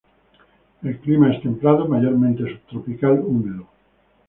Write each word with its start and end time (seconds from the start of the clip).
El 0.81 0.97
clima 0.97 1.31
es 1.31 1.43
templado, 1.43 1.87
mayormente 1.87 2.41
subtropical 2.43 3.19
húmedo. 3.23 3.67